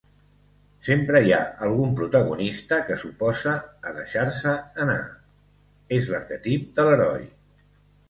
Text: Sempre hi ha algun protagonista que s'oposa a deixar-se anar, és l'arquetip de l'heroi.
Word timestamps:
Sempre 0.85 1.19
hi 1.27 1.33
ha 1.35 1.41
algun 1.67 1.91
protagonista 1.99 2.81
que 2.89 2.97
s'oposa 3.05 3.55
a 3.91 3.95
deixar-se 4.01 4.57
anar, 4.89 4.99
és 6.01 6.13
l'arquetip 6.17 6.69
de 6.81 6.91
l'heroi. 6.93 7.27